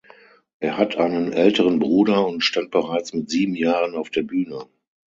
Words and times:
Er 0.57 0.77
hat 0.79 0.95
einen 0.95 1.31
älteren 1.31 1.77
Bruder 1.77 2.25
und 2.27 2.43
stand 2.43 2.71
bereits 2.71 3.13
mit 3.13 3.29
sieben 3.29 3.53
Jahren 3.53 3.93
auf 3.93 4.09
der 4.09 4.23
Bühne. 4.23 4.65